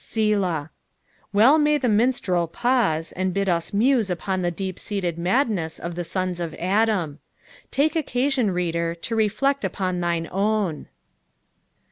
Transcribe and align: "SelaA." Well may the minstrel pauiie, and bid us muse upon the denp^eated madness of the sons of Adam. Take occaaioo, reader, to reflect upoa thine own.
"SelaA." 0.01 0.69
Well 1.31 1.59
may 1.59 1.77
the 1.77 1.87
minstrel 1.87 2.47
pauiie, 2.47 3.13
and 3.15 3.35
bid 3.35 3.47
us 3.47 3.71
muse 3.71 4.09
upon 4.09 4.41
the 4.41 4.51
denp^eated 4.51 5.15
madness 5.19 5.77
of 5.77 5.93
the 5.93 6.03
sons 6.03 6.39
of 6.39 6.55
Adam. 6.55 7.19
Take 7.69 7.93
occaaioo, 7.93 8.51
reader, 8.51 8.95
to 8.95 9.15
reflect 9.15 9.61
upoa 9.63 10.01
thine 10.01 10.27
own. 10.31 10.87